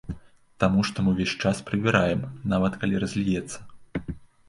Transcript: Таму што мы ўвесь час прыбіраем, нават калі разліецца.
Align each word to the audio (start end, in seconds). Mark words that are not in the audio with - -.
Таму 0.63 0.85
што 0.89 0.97
мы 1.09 1.13
ўвесь 1.13 1.35
час 1.45 1.61
прыбіраем, 1.69 2.27
нават 2.55 2.73
калі 2.83 2.95
разліецца. 3.07 4.13